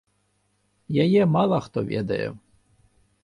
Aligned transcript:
Яе 1.03 1.21
мала 1.35 1.57
хто 1.65 1.79
ведае. 1.91 2.25